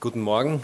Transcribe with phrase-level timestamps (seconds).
[0.00, 0.62] Guten Morgen.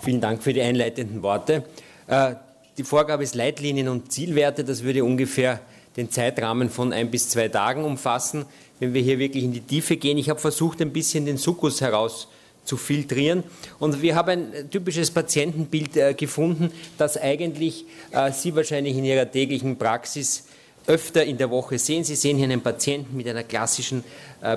[0.00, 1.62] Vielen Dank für die einleitenden Worte.
[2.08, 2.34] Äh,
[2.76, 4.64] die Vorgabe ist Leitlinien und Zielwerte.
[4.64, 5.60] Das würde ungefähr
[5.96, 8.44] den Zeitrahmen von ein bis zwei Tagen umfassen,
[8.80, 10.18] wenn wir hier wirklich in die Tiefe gehen.
[10.18, 12.26] Ich habe versucht, ein bisschen den Sukkus heraus
[12.64, 13.44] zu filtrieren.
[13.78, 19.30] Und wir haben ein typisches Patientenbild äh, gefunden, das eigentlich äh, Sie wahrscheinlich in Ihrer
[19.30, 20.48] täglichen Praxis
[20.88, 22.02] öfter in der Woche sehen.
[22.02, 24.02] Sie sehen hier einen Patienten mit einer klassischen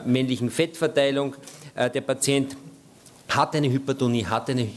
[0.06, 1.36] männlichen Fettverteilung.
[1.76, 2.58] Der Patient
[3.30, 4.68] hat eine Hypertonie, hat eine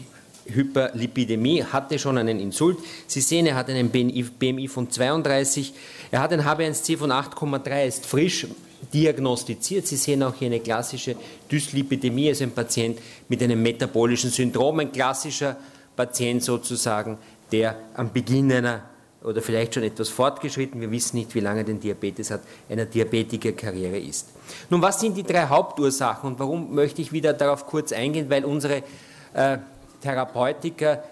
[0.46, 2.78] Hyperlipidämie, hatte schon einen Insult.
[3.06, 5.74] Sie sehen, er hat einen BMI von 32,
[6.10, 8.46] er hat ein HbA1c von 8,3, ist frisch
[8.92, 9.86] diagnostiziert.
[9.86, 11.16] Sie sehen auch hier eine klassische
[11.50, 12.98] Dyslipidämie, also ein Patient
[13.28, 15.56] mit einem metabolischen Syndrom, ein klassischer
[15.96, 17.18] Patient sozusagen,
[17.52, 18.82] der am Beginn einer
[19.28, 23.98] oder vielleicht schon etwas fortgeschritten, wir wissen nicht, wie lange den Diabetes hat, einer Diabetikerkarriere
[23.98, 24.28] ist.
[24.70, 28.46] Nun, was sind die drei Hauptursachen und warum möchte ich wieder darauf kurz eingehen, weil
[28.46, 28.82] unsere
[29.34, 29.58] äh,
[30.02, 31.02] Therapeutiker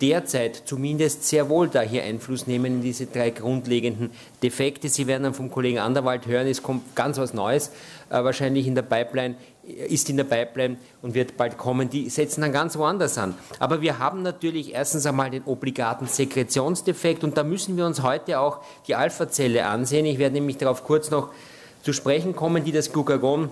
[0.00, 4.88] derzeit zumindest sehr wohl da hier Einfluss nehmen in diese drei grundlegenden Defekte.
[4.88, 7.72] Sie werden dann vom Kollegen Anderwald hören, es kommt ganz was Neues,
[8.10, 11.88] wahrscheinlich in der Pipeline, ist in der Pipeline und wird bald kommen.
[11.88, 13.34] Die setzen dann ganz woanders an.
[13.58, 18.40] Aber wir haben natürlich erstens einmal den obligaten Sekretionsdefekt und da müssen wir uns heute
[18.40, 20.06] auch die Alpha-Zelle ansehen.
[20.06, 21.30] Ich werde nämlich darauf kurz noch
[21.82, 23.48] zu sprechen kommen, die das Glucagon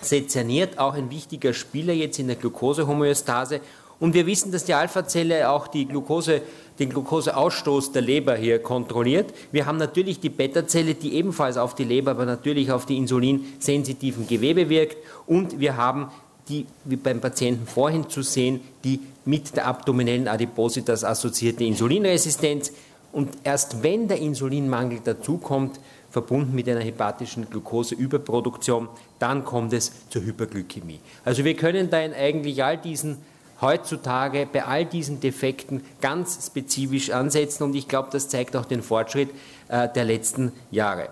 [0.00, 3.60] sezerniert, auch ein wichtiger Spieler jetzt in der Glukosehomöostase
[4.00, 6.40] und wir wissen, dass die Alpha-Zelle auch die Glucose,
[6.80, 9.32] den Glukoseausstoß der Leber hier kontrolliert.
[9.52, 14.26] Wir haben natürlich die Beta-Zelle, die ebenfalls auf die Leber, aber natürlich auf die insulinsensitiven
[14.26, 14.96] Gewebe wirkt.
[15.26, 16.10] Und wir haben
[16.48, 22.72] die, wie beim Patienten vorhin zu sehen, die mit der abdominellen Adipositas assoziierte Insulinresistenz.
[23.12, 25.78] Und erst wenn der Insulinmangel dazukommt,
[26.10, 31.00] verbunden mit einer hepatischen Glukoseüberproduktion, dann kommt es zur Hyperglykämie.
[31.24, 33.18] Also wir können da in eigentlich all diesen
[33.60, 38.82] heutzutage bei all diesen Defekten ganz spezifisch ansetzen und ich glaube, das zeigt auch den
[38.82, 39.30] Fortschritt
[39.68, 41.10] äh, der letzten Jahre.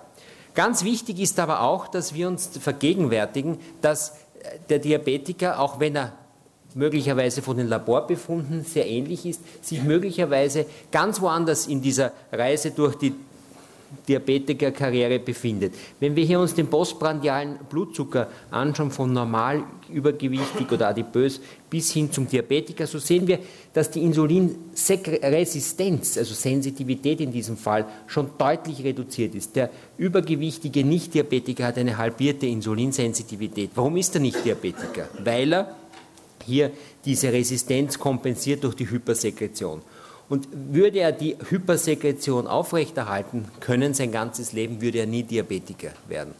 [0.54, 5.96] Ganz wichtig ist aber auch, dass wir uns vergegenwärtigen, dass äh, der Diabetiker, auch wenn
[5.96, 6.12] er
[6.74, 12.96] möglicherweise von den Laborbefunden sehr ähnlich ist, sich möglicherweise ganz woanders in dieser Reise durch
[12.96, 13.14] die
[14.06, 15.72] Diabetikerkarriere befindet.
[16.00, 21.40] Wenn wir hier uns den postprandialen Blutzucker anschauen, von normal, übergewichtig oder adipös
[21.70, 23.38] bis hin zum Diabetiker, so sehen wir,
[23.72, 29.56] dass die Insulinresistenz, also Sensitivität in diesem Fall, schon deutlich reduziert ist.
[29.56, 33.70] Der übergewichtige Nicht-Diabetiker hat eine halbierte Insulinsensitivität.
[33.74, 35.08] Warum ist er nicht Diabetiker?
[35.24, 35.74] Weil er
[36.44, 36.72] hier
[37.04, 39.80] diese Resistenz kompensiert durch die Hypersekretion.
[40.28, 46.34] Und würde er die Hypersekretion aufrechterhalten können, sein ganzes Leben, würde er nie Diabetiker werden.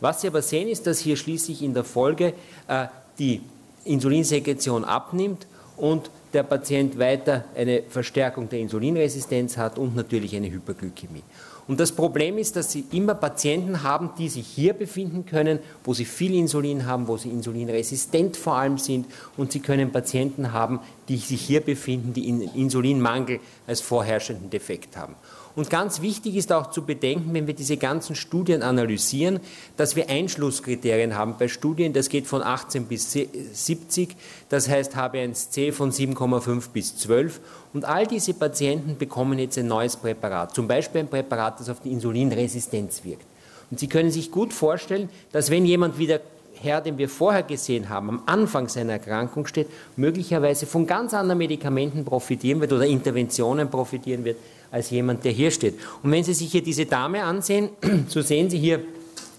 [0.00, 2.32] Was Sie aber sehen, ist, dass hier schließlich in der Folge
[2.68, 2.86] äh,
[3.18, 3.42] die
[3.84, 5.46] Insulinsekretion abnimmt
[5.76, 11.22] und der Patient weiter eine Verstärkung der Insulinresistenz hat und natürlich eine Hyperglykämie.
[11.66, 15.94] Und das Problem ist, dass Sie immer Patienten haben, die sich hier befinden können, wo
[15.94, 19.06] sie viel Insulin haben, wo sie insulinresistent vor allem sind.
[19.38, 25.14] Und Sie können Patienten haben, die sich hier befinden, die Insulinmangel als vorherrschenden Defekt haben.
[25.56, 29.38] Und ganz wichtig ist auch zu bedenken, wenn wir diese ganzen Studien analysieren,
[29.76, 31.92] dass wir Einschlusskriterien haben bei Studien.
[31.92, 34.16] Das geht von 18 bis 70,
[34.48, 37.40] das heißt HB1C von 7,5 bis 12.
[37.72, 41.80] Und all diese Patienten bekommen jetzt ein neues Präparat, zum Beispiel ein Präparat, das auf
[41.80, 43.26] die Insulinresistenz wirkt.
[43.70, 46.20] Und Sie können sich gut vorstellen, dass wenn jemand wieder
[46.60, 51.38] Herr, den wir vorher gesehen haben, am Anfang seiner Erkrankung steht, möglicherweise von ganz anderen
[51.38, 54.38] Medikamenten profitieren wird oder Interventionen profitieren wird,
[54.74, 55.74] als jemand, der hier steht.
[56.02, 57.70] Und wenn Sie sich hier diese Dame ansehen,
[58.08, 58.80] so sehen Sie hier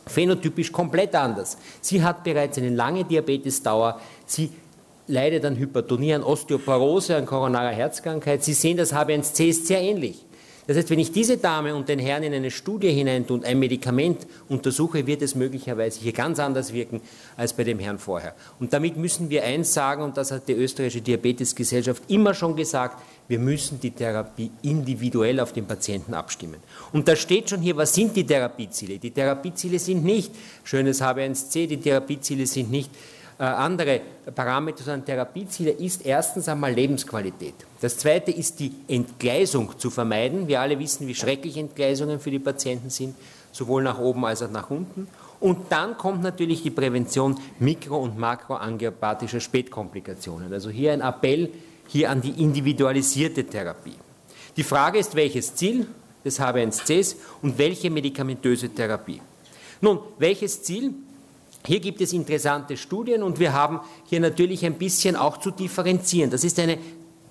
[0.07, 1.57] phänotypisch komplett anders.
[1.81, 4.49] Sie hat bereits eine lange Diabetesdauer, sie
[5.07, 8.43] leidet an Hypertonie, an Osteoporose, an koronarer Herzkrankheit.
[8.45, 10.23] Sie sehen, das HbA1c ist sehr ähnlich.
[10.67, 13.59] Das heißt, wenn ich diese Dame und den Herrn in eine Studie hineintue und ein
[13.59, 17.01] Medikament untersuche, wird es möglicherweise hier ganz anders wirken
[17.37, 18.33] als bei dem Herrn vorher.
[18.59, 23.01] Und damit müssen wir eins sagen, und das hat die österreichische Diabetesgesellschaft immer schon gesagt,
[23.27, 26.59] wir müssen die Therapie individuell auf den Patienten abstimmen.
[26.93, 28.99] Und da steht schon hier, was sind die Therapieziele?
[28.99, 30.31] Die Therapieziele sind nicht
[30.63, 32.91] schönes HB1C, die Therapieziele sind nicht
[33.37, 34.01] andere
[34.33, 37.53] Parameter, sondern Therapieziele ist erstens einmal Lebensqualität.
[37.81, 40.47] Das zweite ist die Entgleisung zu vermeiden.
[40.47, 43.15] Wir alle wissen, wie schrecklich Entgleisungen für die Patienten sind,
[43.51, 45.07] sowohl nach oben als auch nach unten.
[45.39, 50.53] Und dann kommt natürlich die Prävention mikro- und makroangiopathischer Spätkomplikationen.
[50.53, 51.49] Also hier ein Appell
[51.87, 53.95] hier an die individualisierte Therapie.
[54.55, 55.87] Die Frage ist, welches Ziel
[56.23, 59.21] des HB1Cs und welche medikamentöse Therapie.
[59.81, 60.93] Nun, welches Ziel?
[61.65, 66.29] Hier gibt es interessante Studien und wir haben hier natürlich ein bisschen auch zu differenzieren.
[66.29, 66.77] Das ist eine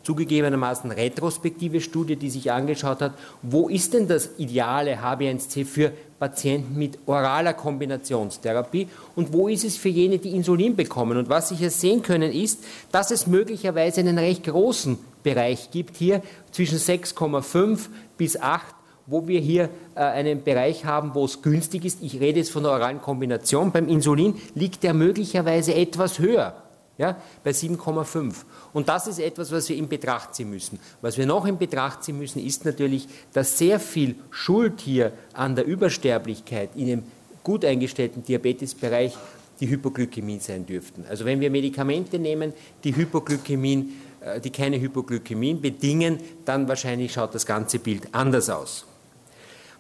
[0.04, 6.78] zugegebenermaßen retrospektive Studie, die sich angeschaut hat, wo ist denn das ideale HB1C für Patienten
[6.78, 11.16] mit oraler Kombinationstherapie und wo ist es für jene, die Insulin bekommen.
[11.16, 15.96] Und was Sie hier sehen können, ist, dass es möglicherweise einen recht großen Bereich gibt,
[15.96, 16.22] hier
[16.52, 17.88] zwischen 6,5
[18.18, 18.62] bis 8
[19.06, 22.02] wo wir hier äh, einen Bereich haben, wo es günstig ist.
[22.02, 23.72] Ich rede jetzt von der oralen Kombination.
[23.72, 26.54] Beim Insulin liegt der möglicherweise etwas höher
[26.96, 28.34] ja, bei 7,5.
[28.72, 30.78] Und das ist etwas, was wir in Betracht ziehen müssen.
[31.00, 35.56] Was wir noch in Betracht ziehen müssen, ist natürlich, dass sehr viel Schuld hier an
[35.56, 37.02] der Übersterblichkeit in dem
[37.42, 39.16] gut eingestellten Diabetesbereich
[39.60, 41.04] die Hypoglykämie sein dürften.
[41.08, 42.52] Also wenn wir Medikamente nehmen,
[42.82, 48.86] die Hypoglykämien, äh, die keine Hypoglykämien bedingen, dann wahrscheinlich schaut das ganze Bild anders aus.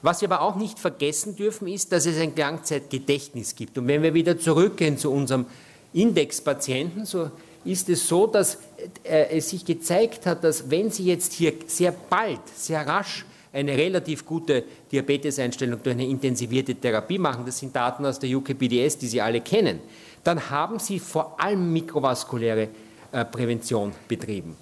[0.04, 3.78] Was wir aber auch nicht vergessen dürfen, ist, dass es ein Langzeitgedächtnis gibt.
[3.78, 5.46] Und wenn wir wieder zurückgehen zu unserem
[5.94, 7.30] Indexpatienten, so
[7.64, 8.58] ist es so, dass
[9.02, 13.78] äh, es sich gezeigt hat, dass wenn Sie jetzt hier sehr bald, sehr rasch eine
[13.78, 19.06] relativ gute Diabeteseinstellung durch eine intensivierte Therapie machen, das sind Daten aus der UKPDS, die
[19.06, 19.80] Sie alle kennen,
[20.22, 22.68] dann haben Sie vor allem mikrovaskuläre
[23.10, 24.54] äh, Prävention betrieben.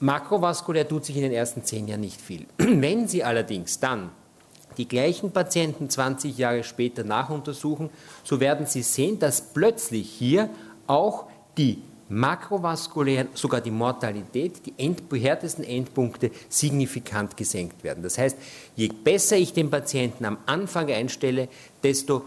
[0.00, 2.44] Makrovaskulär tut sich in den ersten zehn Jahren nicht viel.
[2.58, 4.10] Wenn Sie allerdings dann
[4.76, 7.90] die gleichen Patienten 20 Jahre später nachuntersuchen,
[8.24, 10.50] so werden Sie sehen, dass plötzlich hier
[10.86, 11.26] auch
[11.56, 18.02] die makrovaskulären, sogar die Mortalität, die härtesten Endpunkte signifikant gesenkt werden.
[18.02, 18.36] Das heißt,
[18.76, 21.48] je besser ich den Patienten am Anfang einstelle,
[21.82, 22.24] desto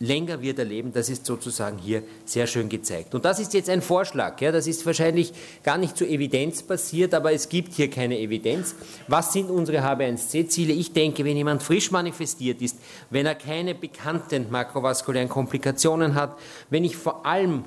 [0.00, 0.92] länger wird er leben.
[0.92, 3.14] Das ist sozusagen hier sehr schön gezeigt.
[3.14, 4.40] Und das ist jetzt ein Vorschlag.
[4.40, 8.74] Ja, das ist wahrscheinlich gar nicht so evidenzbasiert, aber es gibt hier keine Evidenz.
[9.08, 10.72] Was sind unsere HB1C-Ziele?
[10.72, 12.78] Ich denke, wenn jemand frisch manifestiert ist,
[13.10, 16.38] wenn er keine bekannten makrovaskulären Komplikationen hat,
[16.70, 17.64] wenn ich vor allem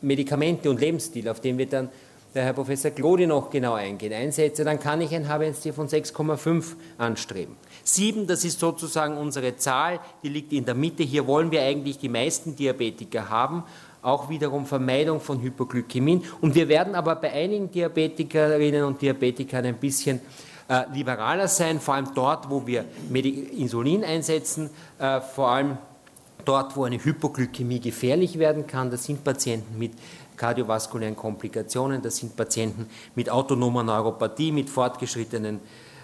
[0.00, 1.88] Medikamente und Lebensstil, auf den wir dann
[2.36, 6.74] der Herr Professor Glodi noch genau eingehen, einsetze, dann kann ich ein HbA1c von 6,5
[6.98, 7.56] anstreben.
[7.82, 11.02] 7, das ist sozusagen unsere Zahl, die liegt in der Mitte.
[11.02, 13.64] Hier wollen wir eigentlich die meisten Diabetiker haben,
[14.02, 16.24] auch wiederum Vermeidung von Hypoglykämien.
[16.42, 20.20] Und wir werden aber bei einigen Diabetikerinnen und Diabetikern ein bisschen
[20.68, 22.84] äh, liberaler sein, vor allem dort, wo wir
[23.56, 24.68] Insulin einsetzen,
[24.98, 25.78] äh, vor allem
[26.44, 28.90] dort, wo eine Hypoglykämie gefährlich werden kann.
[28.90, 29.92] Das sind Patienten mit
[30.36, 32.02] kardiovaskulären Komplikationen.
[32.02, 35.60] Das sind Patienten mit autonomer Neuropathie, mit fortgeschrittenen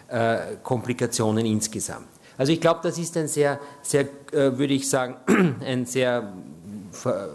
[0.08, 2.08] äh, Komplikationen insgesamt.
[2.38, 4.02] Also ich glaube, das ist ein sehr, sehr,
[4.32, 5.16] äh, würde ich sagen,
[5.64, 6.32] ein sehr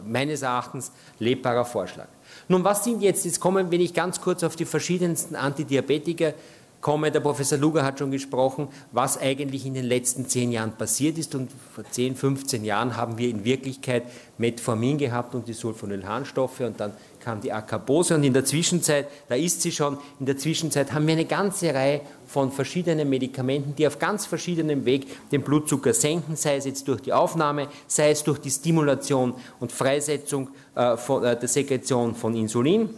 [0.05, 2.07] meines Erachtens lebbarer Vorschlag.
[2.47, 6.33] Nun, was sind jetzt, jetzt kommen, wenn ich ganz kurz auf die verschiedensten Antidiabetika
[6.81, 7.11] komme.
[7.11, 11.35] Der Professor Luger hat schon gesprochen, was eigentlich in den letzten zehn Jahren passiert ist.
[11.35, 14.03] Und vor 10, 15 Jahren haben wir in Wirklichkeit
[14.37, 16.93] Metformin gehabt und die Sulfonylharnstoffe und dann
[17.27, 21.05] kam die Acarbose und in der Zwischenzeit, da ist sie schon, in der Zwischenzeit haben
[21.07, 26.37] wir eine ganze Reihe von verschiedenen Medikamenten, die auf ganz verschiedenem Weg den Blutzucker senken,
[26.37, 31.21] sei es jetzt durch die Aufnahme, sei es durch die Stimulation und Freisetzung äh, von,
[31.25, 32.91] äh, der Sekretion von Insulin,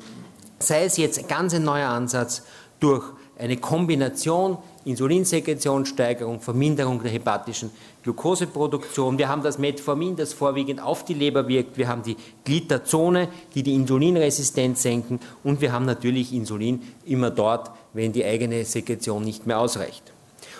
[0.59, 2.43] sei es jetzt ein ganz neuer Ansatz
[2.79, 3.05] durch
[3.39, 7.71] eine Kombination Insulinsekretionssteigerung, Verminderung der hepatischen
[8.03, 9.17] Glukoseproduktion.
[9.17, 11.77] Wir haben das Metformin, das vorwiegend auf die Leber wirkt.
[11.77, 15.19] Wir haben die Glitazone, die die Insulinresistenz senken.
[15.43, 20.03] Und wir haben natürlich Insulin immer dort, wenn die eigene Sekretion nicht mehr ausreicht.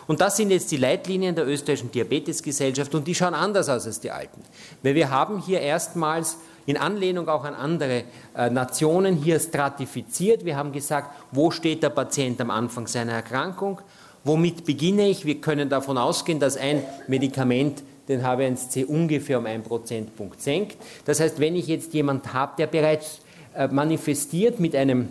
[0.07, 3.99] Und das sind jetzt die Leitlinien der österreichischen Diabetesgesellschaft und die schauen anders aus als
[3.99, 4.41] die alten.
[4.81, 6.37] Weil wir haben hier erstmals
[6.69, 8.03] in Anlehnung auch an andere
[8.37, 10.45] äh, Nationen hier stratifiziert.
[10.45, 13.81] Wir haben gesagt, wo steht der Patient am Anfang seiner Erkrankung,
[14.23, 15.25] womit beginne ich.
[15.25, 20.77] Wir können davon ausgehen, dass ein Medikament den H1C ungefähr um einen Prozentpunkt senkt.
[21.05, 23.21] Das heißt, wenn ich jetzt jemanden habe, der bereits
[23.55, 25.07] äh, manifestiert mit einem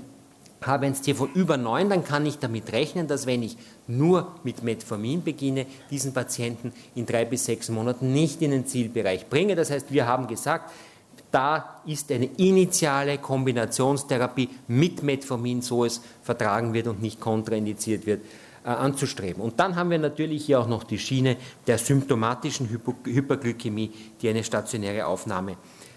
[0.62, 3.57] H1C von über 9, dann kann ich damit rechnen, dass wenn ich
[3.88, 9.27] nur mit Metformin beginne, diesen Patienten in drei bis sechs Monaten nicht in den Zielbereich
[9.27, 9.57] bringe.
[9.57, 10.71] Das heißt, wir haben gesagt,
[11.31, 18.23] da ist eine initiale Kombinationstherapie mit Metformin, so es vertragen wird und nicht kontraindiziert wird,
[18.65, 19.43] äh, anzustreben.
[19.43, 22.69] Und dann haben wir natürlich hier auch noch die Schiene der symptomatischen
[23.05, 25.57] Hyperglykämie, die eine stationäre Aufnahme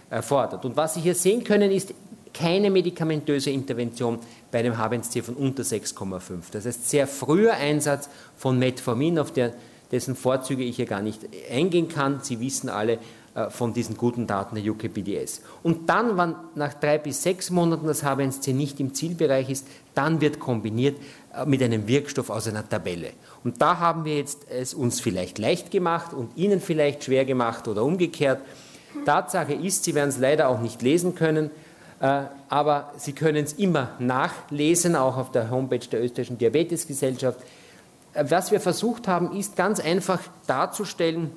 [0.10, 0.66] erfordert.
[0.66, 1.94] Und was Sie hier sehen können, ist
[2.34, 4.20] keine medikamentöse Intervention
[4.52, 6.52] bei einem H1C von unter 6,5.
[6.52, 9.54] Das heißt, sehr früher Einsatz von Metformin, auf der,
[9.92, 11.22] dessen Vorzüge ich hier gar nicht
[11.52, 12.20] eingehen kann.
[12.22, 12.98] Sie wissen alle, äh,
[13.50, 15.42] von diesen guten Daten der UKPDS.
[15.64, 20.22] Und dann, wenn nach drei bis sechs Monaten das H1C nicht im Zielbereich ist, dann
[20.22, 20.98] wird kombiniert
[21.34, 23.12] äh, mit einem Wirkstoff aus einer Tabelle.
[23.44, 27.68] Und da haben wir jetzt es uns vielleicht leicht gemacht und Ihnen vielleicht schwer gemacht
[27.68, 28.42] oder umgekehrt.
[29.06, 31.50] Tatsache ist, Sie werden es leider auch nicht lesen können,
[32.02, 37.40] äh, aber Sie können es immer nachlesen, auch auf der Homepage der Österreichischen Diabetesgesellschaft.
[38.14, 41.32] Äh, was wir versucht haben, ist ganz einfach darzustellen,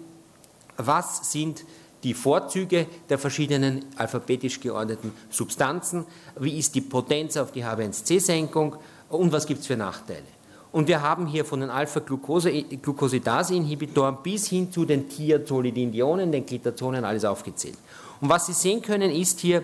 [0.77, 1.65] was sind
[2.05, 6.05] die Vorzüge der verschiedenen alphabetisch geordneten Substanzen,
[6.39, 8.77] wie ist die Potenz auf die H1C-Senkung
[9.09, 10.23] und was gibt es für Nachteile.
[10.71, 17.25] Und wir haben hier von den Alpha-Glucosidase-Inhibitoren bis hin zu den Thiazolidindionen, den Glitazonen, alles
[17.25, 17.79] aufgezählt.
[18.21, 19.63] Und was Sie sehen können, ist hier,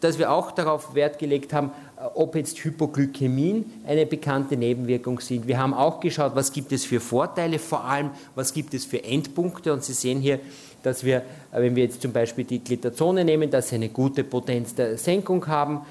[0.00, 1.70] dass wir auch darauf Wert gelegt haben,
[2.14, 5.46] ob jetzt Hypoglykämien eine bekannte Nebenwirkung sind.
[5.46, 9.04] Wir haben auch geschaut, was gibt es für Vorteile, vor allem was gibt es für
[9.04, 9.72] Endpunkte.
[9.72, 10.40] Und Sie sehen hier,
[10.82, 11.22] dass wir,
[11.52, 15.46] wenn wir jetzt zum Beispiel die Glitazone nehmen, dass sie eine gute Potenz der Senkung
[15.46, 15.82] haben,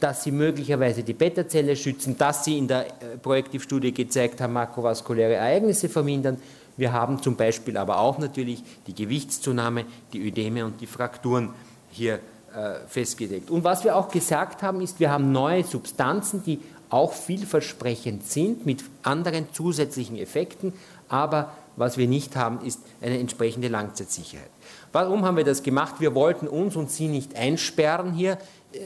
[0.00, 5.34] dass sie möglicherweise die Beta-Zelle schützen, dass sie in der äh, Projektivstudie gezeigt haben, makrovaskuläre
[5.34, 6.38] Ereignisse vermindern.
[6.76, 11.50] Wir haben zum Beispiel aber auch natürlich die Gewichtszunahme, die Ödeme und die Frakturen
[11.90, 12.14] hier
[12.54, 13.50] äh, festgelegt.
[13.50, 18.66] Und was wir auch gesagt haben, ist, wir haben neue Substanzen, die auch vielversprechend sind
[18.66, 20.72] mit anderen zusätzlichen Effekten,
[21.08, 24.50] aber was wir nicht haben, ist eine entsprechende Langzeitsicherheit.
[24.92, 25.96] Warum haben wir das gemacht?
[25.98, 28.38] Wir wollten uns und Sie nicht einsperren hier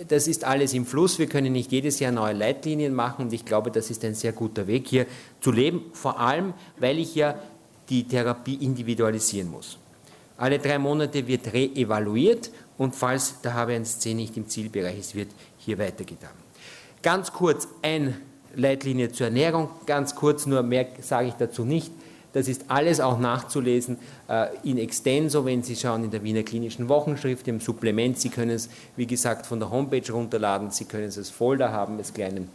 [0.09, 1.19] das ist alles im Fluss.
[1.19, 4.33] Wir können nicht jedes Jahr neue Leitlinien machen und ich glaube, das ist ein sehr
[4.33, 5.07] guter Weg hier
[5.41, 7.39] zu leben, vor allem, weil ich ja
[7.89, 9.79] die Therapie individualisieren muss.
[10.37, 15.79] Alle drei Monate wird reevaluiert und falls der HB1C nicht im Zielbereich ist, wird hier
[15.79, 16.33] weitergetan.
[17.03, 18.17] Ganz kurz eine
[18.57, 21.93] Leitlinie zur Ernährung, ganz kurz nur mehr sage ich dazu nicht.
[22.35, 23.97] Das ist alles auch nachzulesen
[24.29, 28.19] äh, in extenso, wenn Sie schauen in der Wiener Klinischen Wochenschrift, im Supplement.
[28.19, 30.71] Sie können es, wie gesagt, von der Homepage runterladen.
[30.73, 32.49] Sie können es als Folder haben, als kleinen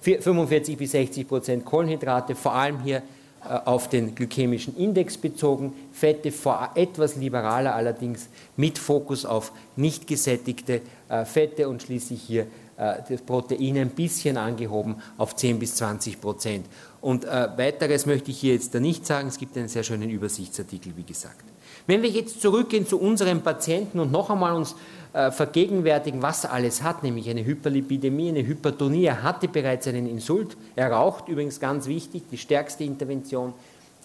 [0.00, 6.30] 45 bis 60 Prozent Kohlenhydrate, vor allem hier äh, auf den glykämischen Index bezogen, Fette
[6.30, 12.46] vor etwas liberaler allerdings mit Fokus auf nicht gesättigte äh, Fette und schließlich hier
[12.76, 16.66] das Protein ein bisschen angehoben auf 10 bis 20 Prozent.
[17.04, 19.28] Und äh, weiteres möchte ich hier jetzt da nicht sagen.
[19.28, 21.44] Es gibt einen sehr schönen Übersichtsartikel, wie gesagt.
[21.86, 24.74] Wenn wir jetzt zurückgehen zu unseren Patienten und noch einmal uns
[25.12, 30.06] äh, vergegenwärtigen, was er alles hat, nämlich eine Hyperlipidemie, eine Hypertonie, er hatte bereits einen
[30.06, 33.52] Insult, er raucht übrigens ganz wichtig, die stärkste Intervention,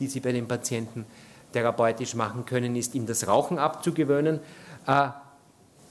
[0.02, 1.06] die Sie bei den Patienten
[1.54, 4.42] therapeutisch machen können, ist, ihm das Rauchen abzugewöhnen.
[4.88, 5.08] Äh,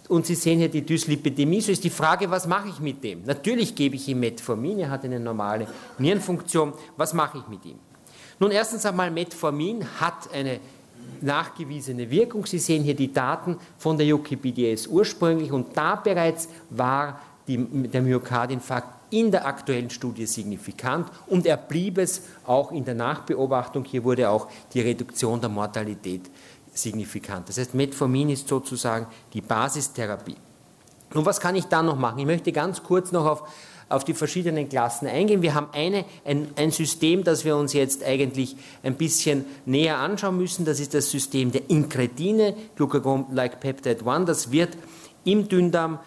[0.09, 3.23] und Sie sehen hier die Dyslipidemie, so ist die Frage, was mache ich mit dem?
[3.25, 5.67] Natürlich gebe ich ihm Metformin, er hat eine normale
[5.99, 7.79] Nierenfunktion, was mache ich mit ihm?
[8.41, 10.61] Nun, erstens einmal, Metformin hat eine
[11.21, 12.47] nachgewiesene Wirkung.
[12.47, 18.03] Sie sehen hier die Daten von der UKPDS ursprünglich und da bereits war die, der
[18.03, 23.85] Myokardinfarkt in der aktuellen Studie signifikant und er blieb es auch in der Nachbeobachtung.
[23.85, 26.31] Hier wurde auch die Reduktion der Mortalität
[26.83, 27.49] signifikant.
[27.49, 30.37] Das heißt, Metformin ist sozusagen die Basistherapie.
[31.15, 32.19] Und was kann ich dann noch machen?
[32.19, 33.43] Ich möchte ganz kurz noch auf,
[33.89, 35.41] auf die verschiedenen Klassen eingehen.
[35.41, 40.37] Wir haben eine, ein, ein System, das wir uns jetzt eigentlich ein bisschen näher anschauen
[40.37, 40.65] müssen.
[40.65, 44.27] Das ist das System der Inkretine, Glucagon-like Peptide 1.
[44.27, 44.77] Das wird
[45.25, 45.99] im Dünndarm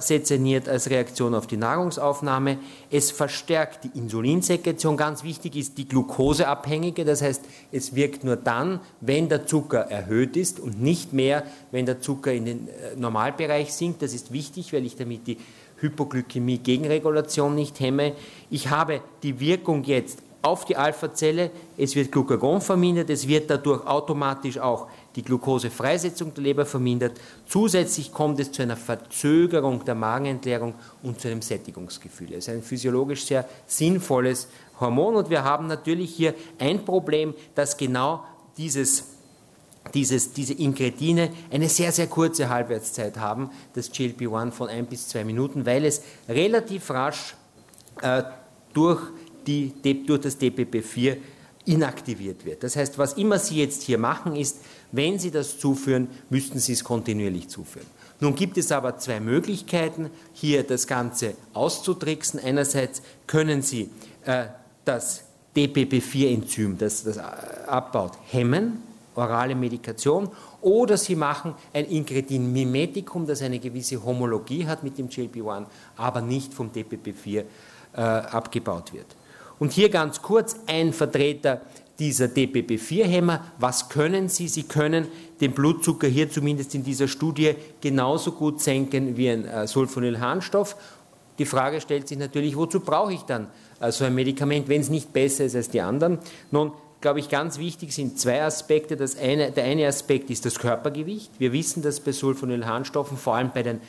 [0.00, 2.58] sezerniert als Reaktion auf die Nahrungsaufnahme.
[2.90, 4.96] Es verstärkt die Insulinsekretion.
[4.96, 10.36] Ganz wichtig ist die glukoseabhängige, das heißt, es wirkt nur dann, wenn der Zucker erhöht
[10.36, 14.02] ist und nicht mehr, wenn der Zucker in den äh, Normalbereich sinkt.
[14.02, 15.38] Das ist wichtig, weil ich damit die
[15.80, 18.12] Hypoglykämie-Gegenregulation nicht hemme.
[18.50, 23.86] Ich habe die Wirkung jetzt auf die Alpha-Zelle, es wird Glucagon vermindert, es wird dadurch
[23.86, 27.20] automatisch auch die Glukosefreisetzung der Leber vermindert.
[27.46, 32.32] Zusätzlich kommt es zu einer Verzögerung der Magenentleerung und zu einem Sättigungsgefühl.
[32.32, 34.48] Es ist ein physiologisch sehr sinnvolles
[34.78, 38.24] Hormon und wir haben natürlich hier ein Problem, dass genau
[38.56, 39.04] dieses
[39.94, 45.24] dieses, diese Inkretine eine sehr, sehr kurze Halbwertszeit haben, das GLP-1 von ein bis zwei
[45.24, 47.34] Minuten, weil es relativ rasch
[48.02, 48.22] äh,
[48.72, 49.00] durch,
[49.46, 49.72] die,
[50.06, 51.16] durch das DPP-4
[51.64, 52.62] inaktiviert wird.
[52.62, 54.58] Das heißt, was immer Sie jetzt hier machen, ist,
[54.92, 57.86] wenn Sie das zuführen, müssten Sie es kontinuierlich zuführen.
[58.20, 62.38] Nun gibt es aber zwei Möglichkeiten, hier das Ganze auszutricksen.
[62.38, 63.90] Einerseits können Sie
[64.24, 64.46] äh,
[64.84, 65.24] das
[65.56, 68.82] DPP4-Enzym, das das abbaut, hemmen,
[69.14, 70.28] orale Medikation,
[70.60, 75.64] oder Sie machen ein Inkretin-Mimetikum, das eine gewisse Homologie hat mit dem GLP-1,
[75.96, 77.44] aber nicht vom DPP4
[77.94, 79.06] äh, abgebaut wird.
[79.58, 81.60] Und hier ganz kurz ein Vertreter
[82.00, 83.44] dieser DPP4-Hämmer.
[83.58, 84.48] Was können sie?
[84.48, 85.06] Sie können
[85.40, 90.76] den Blutzucker hier zumindest in dieser Studie genauso gut senken wie ein äh, Sulfonylharnstoff.
[91.38, 93.46] Die Frage stellt sich natürlich, wozu brauche ich dann
[93.80, 96.18] äh, so ein Medikament, wenn es nicht besser ist als die anderen?
[96.50, 98.96] Nun, glaube ich, ganz wichtig sind zwei Aspekte.
[98.96, 101.30] Das eine, der eine Aspekt ist das Körpergewicht.
[101.38, 103.80] Wir wissen, dass bei Sulfonylharnstoffen, vor allem bei den,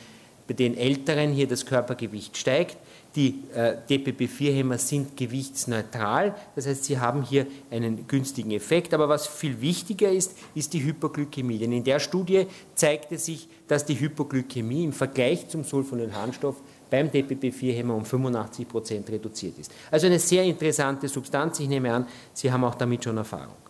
[0.46, 2.76] bei den Älteren, hier das Körpergewicht steigt.
[3.14, 8.94] Die äh, DPP-4-Hämmer sind gewichtsneutral, das heißt, sie haben hier einen günstigen Effekt.
[8.94, 11.58] Aber was viel wichtiger ist, ist die Hypoglykämie.
[11.58, 16.56] Denn in der Studie zeigte sich, dass die Hypoglykämie im Vergleich zum Sulfonylharnstoff
[16.88, 19.72] beim DPP-4-Hämmer um 85 Prozent reduziert ist.
[19.90, 21.60] Also eine sehr interessante Substanz.
[21.60, 23.61] Ich nehme an, Sie haben auch damit schon Erfahrung.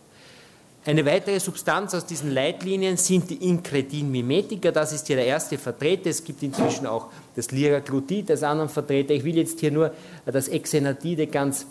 [0.85, 4.69] Eine weitere Substanz aus diesen Leitlinien sind die Inkretin-Mimetika.
[4.71, 6.09] Das ist hier der erste Vertreter.
[6.09, 9.13] Es gibt inzwischen auch das Liraglutid als anderen Vertreter.
[9.13, 9.93] Ich will jetzt hier nur
[10.25, 11.67] das Exenatide ganz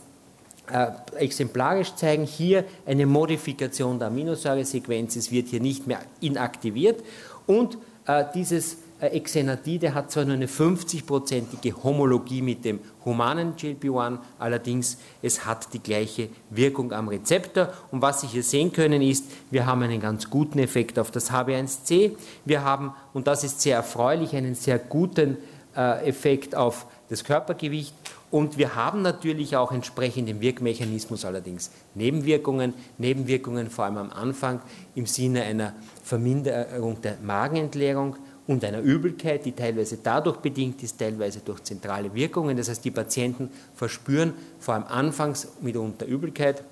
[0.70, 2.24] äh, exemplarisch zeigen.
[2.24, 5.16] Hier eine Modifikation der Aminosäuresequenz.
[5.16, 7.04] Es wird hier nicht mehr inaktiviert.
[7.46, 7.76] Und
[8.06, 15.44] äh, dieses Exenatide hat zwar nur eine 50-prozentige Homologie mit dem humanen GLP-1, allerdings es
[15.44, 17.72] hat die gleiche Wirkung am Rezeptor.
[17.90, 21.32] Und was Sie hier sehen können ist, wir haben einen ganz guten Effekt auf das
[21.32, 22.12] HB1C.
[22.44, 25.36] Wir haben, und das ist sehr erfreulich, einen sehr guten
[25.76, 27.94] äh, Effekt auf das Körpergewicht.
[28.30, 34.60] Und wir haben natürlich auch entsprechend im Wirkmechanismus allerdings Nebenwirkungen, Nebenwirkungen vor allem am Anfang
[34.94, 38.16] im Sinne einer Verminderung der Magenentleerung
[38.52, 42.56] und einer Übelkeit, die teilweise dadurch bedingt ist, teilweise durch zentrale Wirkungen.
[42.56, 46.62] Das heißt, die Patienten verspüren vor allem anfangs mitunter Übelkeit.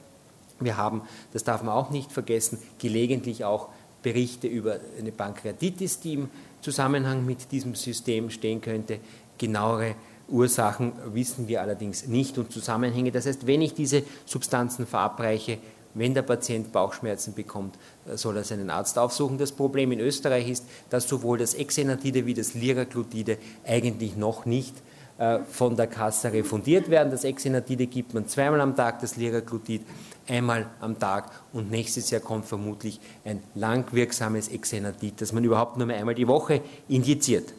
[0.60, 3.68] Wir haben, das darf man auch nicht vergessen, gelegentlich auch
[4.02, 6.28] Berichte über eine Pankreatitis, die im
[6.60, 9.00] Zusammenhang mit diesem System stehen könnte.
[9.38, 9.94] Genauere
[10.28, 13.10] Ursachen wissen wir allerdings nicht und Zusammenhänge.
[13.10, 15.58] Das heißt, wenn ich diese Substanzen verabreiche,
[15.94, 19.38] wenn der Patient Bauchschmerzen bekommt, äh, soll er seinen Arzt aufsuchen.
[19.38, 24.75] Das Problem in Österreich ist, dass sowohl das Exenatide wie das Liraglutide eigentlich noch nicht
[25.18, 27.11] äh, von der Kasse refundiert werden.
[27.11, 29.82] Das Exenatide gibt man zweimal am Tag, das Liraglutid
[30.28, 35.88] einmal am Tag und nächstes Jahr kommt vermutlich ein langwirksames Exenatid, das man überhaupt nur
[35.88, 37.52] einmal die Woche injiziert.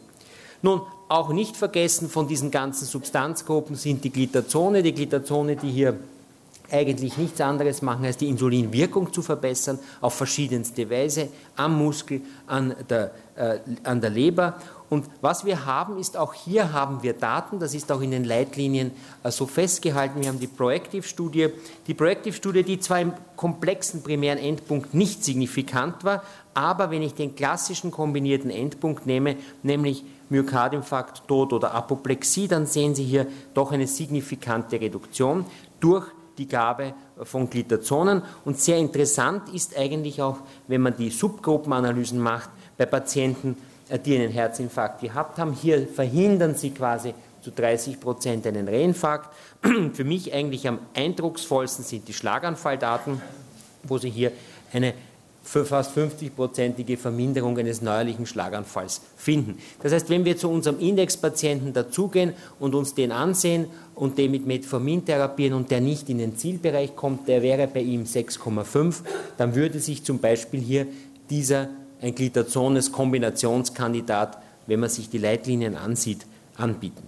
[0.61, 5.99] Nun, auch nicht vergessen von diesen ganzen Substanzgruppen sind die Glitazone, die Glitazone, die hier
[6.71, 12.75] eigentlich nichts anderes machen, als die Insulinwirkung zu verbessern, auf verschiedenste Weise, am Muskel, an
[12.89, 14.55] der, äh, an der Leber.
[14.89, 18.25] Und was wir haben, ist auch hier haben wir Daten, das ist auch in den
[18.25, 18.91] Leitlinien
[19.23, 20.21] äh, so festgehalten.
[20.21, 21.49] Wir haben die Proactive-Studie.
[21.87, 27.35] Die Proactive-Studie, die zwar im komplexen primären Endpunkt nicht signifikant war, aber wenn ich den
[27.35, 33.87] klassischen kombinierten Endpunkt nehme, nämlich Myokardinfarkt, Tod oder Apoplexie, dann sehen Sie hier doch eine
[33.87, 35.45] signifikante Reduktion
[35.79, 36.05] durch
[36.41, 38.23] die Gabe von Glitazonen.
[38.45, 43.57] Und sehr interessant ist eigentlich auch, wenn man die Subgruppenanalysen macht, bei Patienten,
[43.89, 45.53] äh, die einen Herzinfarkt gehabt haben.
[45.53, 49.29] Hier verhindern sie quasi zu 30 Prozent einen Reinfarkt.
[49.93, 53.21] Für mich eigentlich am eindrucksvollsten sind die Schlaganfalldaten,
[53.83, 54.31] wo Sie hier
[54.73, 54.93] eine
[55.43, 59.57] für fast 50-prozentige Verminderung eines neuerlichen Schlaganfalls finden.
[59.81, 64.45] Das heißt, wenn wir zu unserem Indexpatienten dazugehen und uns den ansehen und den mit
[64.45, 68.97] Metformin therapieren und der nicht in den Zielbereich kommt, der wäre bei ihm 6,5,
[69.37, 70.87] dann würde sich zum Beispiel hier
[71.29, 71.69] dieser
[72.01, 76.25] ein Glitazones Kombinationskandidat, wenn man sich die Leitlinien ansieht,
[76.55, 77.03] anbieten.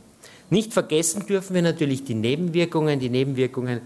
[0.50, 3.82] Nicht vergessen dürfen wir natürlich die Nebenwirkungen, die Nebenwirkungen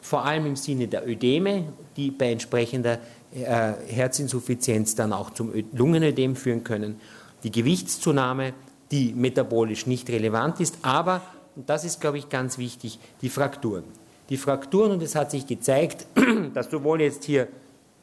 [0.00, 1.64] vor allem im Sinne der Ödeme,
[1.96, 2.98] die bei entsprechender
[3.34, 7.00] Herzinsuffizienz dann auch zum Lungenödem führen können.
[7.42, 8.54] Die Gewichtszunahme,
[8.90, 11.20] die metabolisch nicht relevant ist, aber,
[11.56, 13.84] und das ist, glaube ich, ganz wichtig, die Frakturen.
[14.28, 16.06] Die Frakturen, und es hat sich gezeigt,
[16.54, 17.48] dass sowohl jetzt hier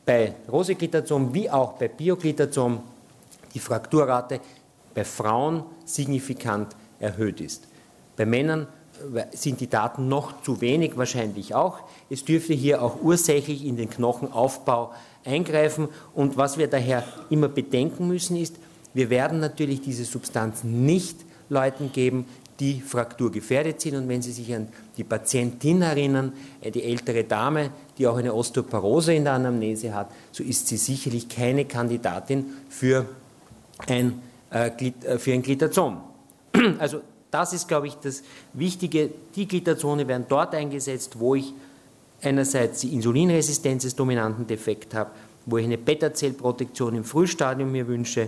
[0.06, 2.82] bei Roseglytazom wie auch bei Bioglitazom
[3.54, 4.40] die Frakturrate
[4.94, 7.68] bei Frauen signifikant erhöht ist.
[8.18, 8.68] Bei Männern
[9.32, 11.80] sind die Daten noch zu wenig, wahrscheinlich auch.
[12.10, 14.92] Es dürfte hier auch ursächlich in den Knochenaufbau
[15.26, 15.90] eingreifen.
[16.14, 18.56] Und was wir daher immer bedenken müssen, ist,
[18.94, 21.18] wir werden natürlich diese Substanz nicht
[21.50, 22.26] Leuten geben,
[22.62, 23.96] die frakturgefährdet sind.
[23.96, 28.34] Und wenn Sie sich an die Patientin erinnern, äh, die ältere Dame, die auch eine
[28.34, 33.08] Osteoporose in der Anamnese hat, so ist sie sicherlich keine Kandidatin für
[33.88, 36.02] ein, äh, äh für ein Glitazom.
[36.80, 39.10] Also das ist, glaube ich, das Wichtige.
[39.36, 41.54] Die Glitazone werden dort eingesetzt, wo ich
[42.22, 45.12] einerseits die Insulinresistenz als dominanten Defekt habe,
[45.46, 48.28] wo ich eine Beta-Zellprotektion im Frühstadium mir wünsche,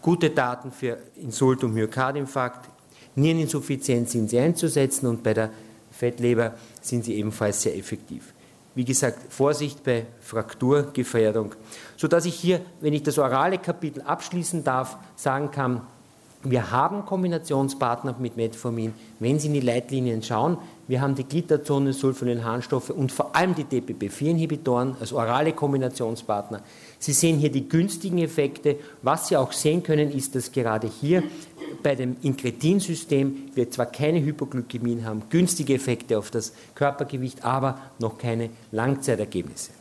[0.00, 2.68] gute Daten für Insult- und Myokardinfarkt,
[3.16, 5.50] Niereninsuffizienz sind sie einzusetzen und bei der
[5.90, 8.34] Fettleber sind sie ebenfalls sehr effektiv.
[8.74, 11.54] Wie gesagt, Vorsicht bei Frakturgefährdung,
[11.96, 15.80] sodass ich hier, wenn ich das orale Kapitel abschließen darf, sagen kann,
[16.50, 18.94] Wir haben Kombinationspartner mit Metformin.
[19.18, 23.64] Wenn Sie in die Leitlinien schauen, wir haben die Glitazone, Sulfonylharnstoffe und vor allem die
[23.64, 26.62] DPP-4-Inhibitoren als orale Kombinationspartner.
[26.98, 28.76] Sie sehen hier die günstigen Effekte.
[29.02, 31.24] Was Sie auch sehen können, ist, dass gerade hier
[31.82, 38.18] bei dem Inkretin-System wir zwar keine Hypoglykämien haben, günstige Effekte auf das Körpergewicht, aber noch
[38.18, 39.72] keine Langzeitergebnisse.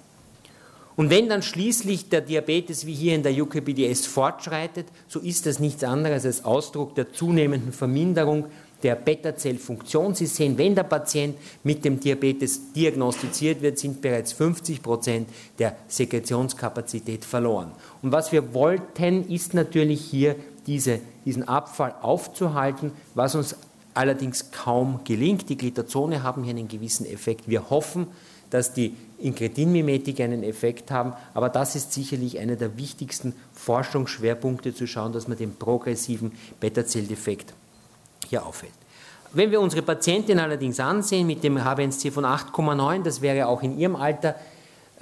[0.95, 5.59] Und wenn dann schließlich der Diabetes wie hier in der UKBDS fortschreitet, so ist das
[5.59, 8.45] nichts anderes als Ausdruck der zunehmenden Verminderung
[8.81, 10.15] der Beta-Zellfunktion.
[10.15, 15.29] Sie sehen, wenn der Patient mit dem Diabetes diagnostiziert wird, sind bereits 50 Prozent
[15.59, 17.71] der Sekretionskapazität verloren.
[18.01, 20.35] Und was wir wollten, ist natürlich hier
[20.67, 23.55] diese, diesen Abfall aufzuhalten, was uns
[23.93, 25.49] allerdings kaum gelingt.
[25.49, 27.49] Die Glitazone haben hier einen gewissen Effekt.
[27.49, 28.07] Wir hoffen,
[28.49, 34.87] dass die Inkretinmimetik einen Effekt haben, aber das ist sicherlich einer der wichtigsten Forschungsschwerpunkte zu
[34.87, 37.53] schauen, dass man den progressiven Beta-Zell-Defekt
[38.27, 38.73] hier auffällt.
[39.33, 43.77] Wenn wir unsere Patientin allerdings ansehen mit dem HbA1c von 8,9, das wäre auch in
[43.77, 44.35] ihrem Alter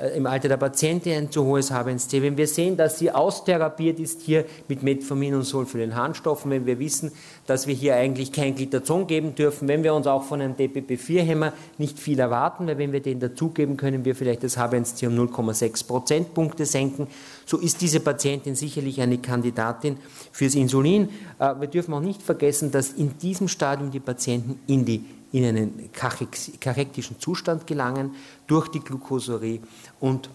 [0.10, 2.22] im Alter der Patientin ein zu hohes HbA1c.
[2.22, 7.12] Wenn wir sehen, dass sie austherapiert ist hier mit Metformin und Sulfonylharnstoffen, wenn wir wissen,
[7.48, 11.54] dass wir hier eigentlich kein Glitazon geben dürfen, wenn wir uns auch von einem DPP-4-Hämmer
[11.78, 15.88] nicht viel erwarten, weil wenn wir den dazugeben, können wir vielleicht das HbA1c um 0,6
[15.88, 17.08] Prozentpunkte senken,
[17.46, 19.98] so ist diese Patientin sicherlich eine Kandidatin
[20.32, 21.10] fürs Insulin.
[21.40, 25.46] Äh, wir dürfen auch nicht vergessen, dass in diesem Stadium die Patienten in die in
[25.46, 28.16] einen kachektischen Zustand gelangen
[28.48, 29.60] durch die Glucosurie
[30.00, 30.30] und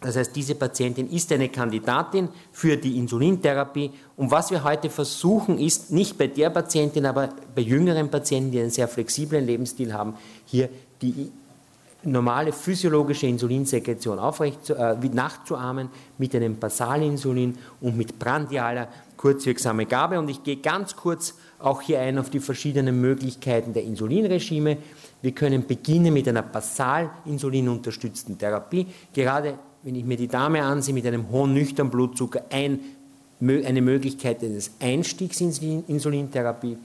[0.00, 3.90] das heißt, diese Patientin ist eine Kandidatin für die Insulintherapie.
[4.16, 8.60] Und was wir heute versuchen, ist nicht bei der Patientin, aber bei jüngeren Patienten, die
[8.60, 10.68] einen sehr flexiblen Lebensstil haben, hier
[11.00, 11.32] die
[12.02, 20.18] normale physiologische Insulinsekretion aufrecht äh, nachzuahmen mit einem Basalinsulin und mit brandialer kurzwirksame Gabe.
[20.18, 24.76] Und ich gehe ganz kurz auch hier ein auf die verschiedenen Möglichkeiten der Insulinregime.
[25.22, 28.86] Wir können beginnen mit einer basal insulinunterstützten Therapie.
[29.12, 32.80] Gerade wenn ich mir die Dame ansehe mit einem hohen nüchternen Blutzucker, ein,
[33.40, 36.76] eine Möglichkeit eines Einstiegs in Insulintherapie.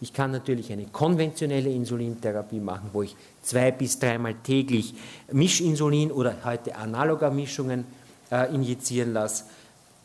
[0.00, 4.94] Ich kann natürlich eine konventionelle Insulintherapie machen, wo ich zwei bis dreimal täglich
[5.32, 7.84] Mischinsulin oder heute analoger Mischungen
[8.30, 9.44] äh, injizieren lasse.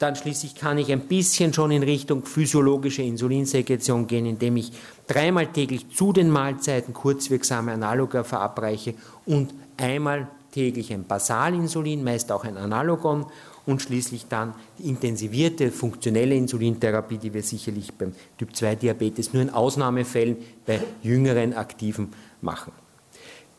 [0.02, 4.72] Dann schließlich kann ich ein bisschen schon in Richtung physiologische Insulinsekretion gehen, indem ich
[5.06, 8.96] dreimal täglich zu den Mahlzeiten kurzwirksame Analoga verabreiche
[9.28, 13.28] und einmal täglich ein Basalinsulin, meist auch ein Analogon
[13.68, 20.38] und schließlich dann die intensivierte funktionelle Insulintherapie, die wir sicherlich beim Typ-2-Diabetes nur in Ausnahmefällen
[20.66, 22.10] bei jüngeren Aktiven
[22.42, 22.72] machen.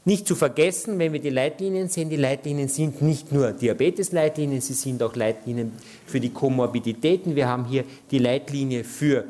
[0.05, 4.75] Nicht zu vergessen, wenn wir die Leitlinien sehen, die Leitlinien sind nicht nur Diabetes-Leitlinien, sie
[4.75, 5.73] sind auch Leitlinien
[6.07, 7.37] für die Komorbiditäten.
[7.37, 9.25] Wir haben hier die Leitlinie für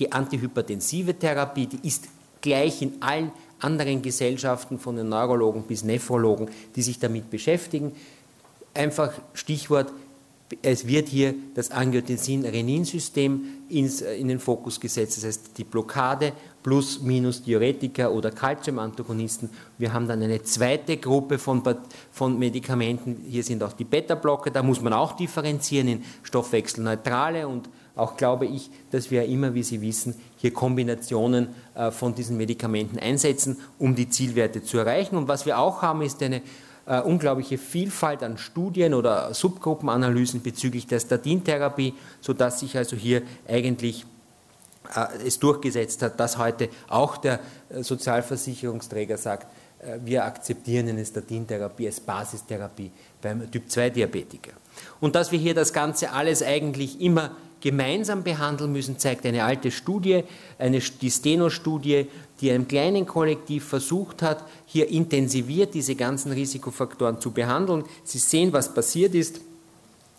[0.00, 2.08] die antihypertensive Therapie, die ist
[2.40, 3.30] gleich in allen
[3.60, 7.92] anderen Gesellschaften von den Neurologen bis Nephrologen, die sich damit beschäftigen.
[8.74, 9.92] Einfach Stichwort
[10.62, 16.32] es wird hier das Angiotensin-Renin-System in den Fokus gesetzt, das heißt die Blockade
[16.64, 19.50] plus minus Diuretika oder Calcium-Antagonisten.
[19.76, 21.62] Wir haben dann eine zweite Gruppe von,
[22.10, 27.68] von Medikamenten, hier sind auch die Beta-Blocker, da muss man auch differenzieren in stoffwechselneutrale und
[27.96, 32.98] auch glaube ich, dass wir immer, wie Sie wissen, hier Kombinationen äh, von diesen Medikamenten
[32.98, 35.16] einsetzen, um die Zielwerte zu erreichen.
[35.16, 36.42] Und was wir auch haben, ist eine
[36.86, 44.06] äh, unglaubliche Vielfalt an Studien oder Subgruppenanalysen bezüglich der Statintherapie, sodass sich also hier eigentlich
[45.24, 49.46] es durchgesetzt hat, dass heute auch der äh, Sozialversicherungsträger sagt,
[49.80, 54.52] äh, wir akzeptieren eine Statintherapie als Basistherapie beim Typ-2-Diabetiker.
[55.00, 59.70] Und dass wir hier das Ganze alles eigentlich immer gemeinsam behandeln müssen, zeigt eine alte
[59.70, 60.24] Studie,
[60.58, 62.08] eine, die Steno-Studie,
[62.40, 67.84] die einem kleinen Kollektiv versucht hat, hier intensiviert diese ganzen Risikofaktoren zu behandeln.
[68.02, 69.40] Sie sehen, was passiert ist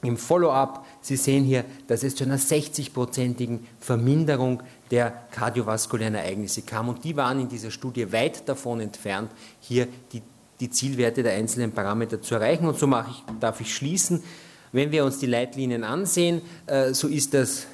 [0.02, 0.86] im Follow-up.
[1.06, 6.90] Sie sehen hier, dass es zu einer 60-prozentigen Verminderung der kardiovaskulären Ereignisse kam.
[6.90, 10.24] Und die waren in dieser Studie weit davon entfernt, hier die,
[10.60, 12.68] die Zielwerte der einzelnen Parameter zu erreichen.
[12.68, 14.24] Und so ich, darf ich schließen.
[14.72, 17.68] Wenn wir uns die Leitlinien ansehen, äh, so ist das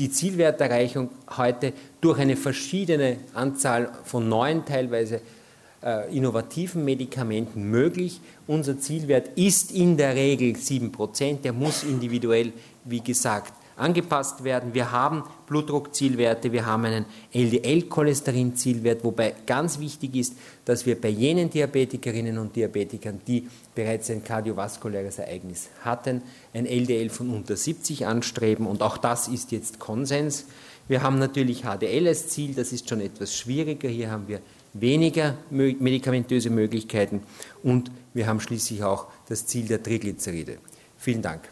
[0.00, 5.20] die Zielwerterreichung heute durch eine verschiedene Anzahl von neuen, teilweise
[5.84, 8.20] äh, innovativen Medikamenten möglich.
[8.46, 11.40] Unser Zielwert ist in der Regel 7%.
[11.40, 12.52] Der muss individuell,
[12.84, 14.74] wie gesagt, angepasst werden.
[14.74, 21.50] Wir haben Blutdruckzielwerte, wir haben einen LDL-Cholesterin-Zielwert, wobei ganz wichtig ist, dass wir bei jenen
[21.50, 26.22] Diabetikerinnen und Diabetikern, die bereits ein kardiovaskuläres Ereignis hatten,
[26.54, 30.46] ein LDL von unter 70 anstreben und auch das ist jetzt Konsens.
[30.88, 33.88] Wir haben natürlich HDL als Ziel, das ist schon etwas schwieriger.
[33.88, 34.40] Hier haben wir
[34.74, 37.22] weniger medikamentöse Möglichkeiten
[37.62, 40.58] und wir haben schließlich auch das Ziel der Triglyceride.
[40.98, 41.51] Vielen Dank.